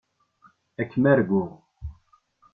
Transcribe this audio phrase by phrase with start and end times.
[0.81, 1.49] Ad kem-arguɣ.